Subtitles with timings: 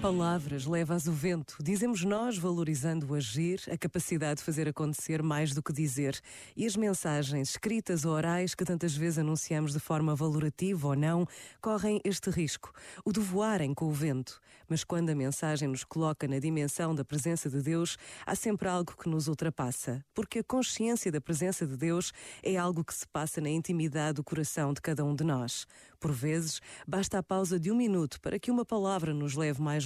[0.00, 5.54] Palavras levas o vento, dizemos nós, valorizando o agir, a capacidade de fazer acontecer mais
[5.54, 6.20] do que dizer.
[6.54, 11.26] E as mensagens, escritas ou orais, que tantas vezes anunciamos de forma valorativa ou não,
[11.62, 12.72] correm este risco,
[13.04, 14.38] o de voarem com o vento.
[14.68, 18.96] Mas quando a mensagem nos coloca na dimensão da presença de Deus, há sempre algo
[18.96, 23.40] que nos ultrapassa, porque a consciência da presença de Deus é algo que se passa
[23.40, 25.66] na intimidade do coração de cada um de nós.
[25.98, 29.85] Por vezes, basta a pausa de um minuto para que uma palavra nos leve mais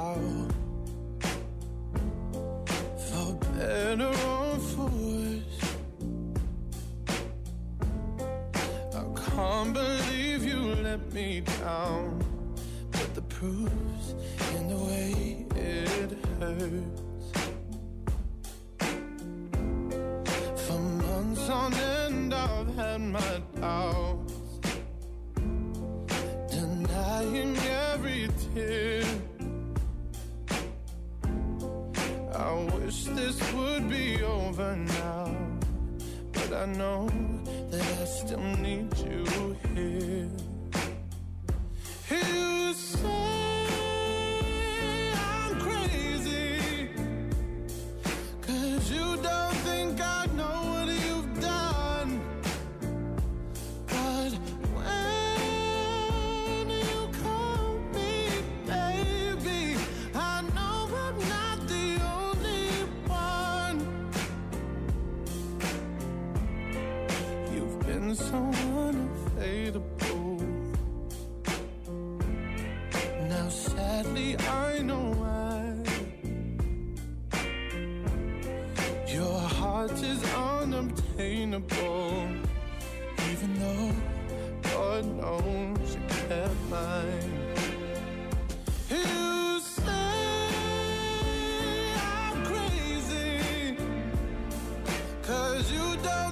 [0.00, 0.48] Vow
[3.06, 5.60] For better or for worse
[9.00, 12.22] I can't believe you let me down.
[12.90, 14.08] But the proof's
[14.56, 17.28] in the way it hurts.
[20.64, 24.09] For months on end I've had my doubts
[33.88, 35.34] this be over now,
[36.32, 37.08] but I know
[37.70, 39.49] that I still need you
[67.92, 68.40] been so
[68.86, 70.40] unfadable.
[73.28, 75.62] Now, sadly, I know why.
[79.12, 82.28] Your heart is unobtainable,
[83.30, 83.92] even though
[84.74, 87.32] God knows you kept mine.
[88.88, 90.22] You say
[92.14, 93.76] I'm crazy,
[95.22, 96.29] cause you don't.